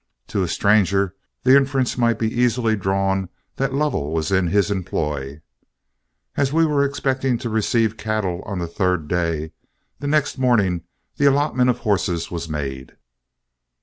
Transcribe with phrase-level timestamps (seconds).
[0.29, 1.13] To a stranger
[1.43, 5.41] the inference might be easily drawn that Lovell was in his employ.
[6.35, 9.51] As we were expecting to receive cattle on the third day,
[9.99, 10.85] the next morning
[11.17, 12.97] the allotment of horses was made.